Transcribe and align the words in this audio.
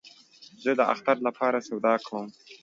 زه 0.63 0.71
د 0.79 0.81
اختر 0.93 1.15
له 1.25 1.31
پاره 1.37 1.59
سودا 1.67 1.93
کوم 2.07 2.27